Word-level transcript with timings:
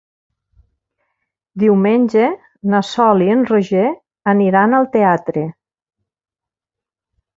Diumenge 1.63 2.23
na 2.75 2.81
Sol 2.93 3.21
i 3.27 3.29
en 3.35 3.45
Roger 3.51 3.85
aniran 4.33 4.75
al 4.79 4.89
teatre. 4.97 5.45